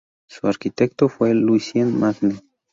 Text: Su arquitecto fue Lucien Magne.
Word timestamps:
Su 0.27 0.47
arquitecto 0.47 1.09
fue 1.09 1.35
Lucien 1.35 1.95
Magne. 1.99 2.41